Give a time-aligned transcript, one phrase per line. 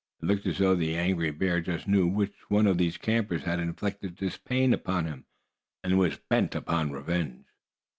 [0.19, 4.17] It looked as though the angry bear just knew which of these campers had inflicted
[4.17, 5.25] this pain upon him,
[5.83, 7.45] and was bent upon revenge.